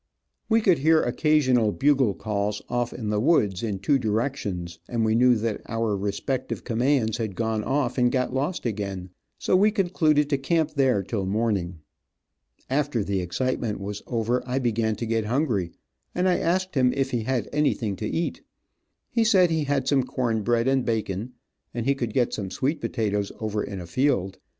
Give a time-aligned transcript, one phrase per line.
[0.49, 5.35] We could hear occasional bugle calls off in the woods in two directions, and knew
[5.35, 10.39] that our respective commands had gone off and got lost again, so we concluded to
[10.39, 11.81] camp there till morning.
[12.67, 15.71] After the excitement was over I began to get hungry,
[16.15, 18.41] and I asked him if he had anything to eat.
[19.11, 21.33] He said he had some corn bread and bacon,
[21.75, 24.39] and he could get some sweet potatoes over in a field.